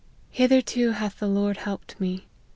Hitherto 0.31 0.93
hath 0.93 1.19
the 1.19 1.27
Lord 1.27 1.57
helped 1.57 1.99
me. 2.01 2.25